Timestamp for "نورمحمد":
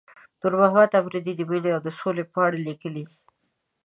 0.41-0.91